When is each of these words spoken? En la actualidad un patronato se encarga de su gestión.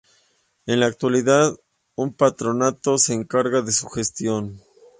En 0.65 0.79
la 0.79 0.87
actualidad 0.87 1.55
un 1.93 2.15
patronato 2.15 2.97
se 2.97 3.13
encarga 3.13 3.61
de 3.61 3.71
su 3.71 3.87
gestión. 3.87 4.59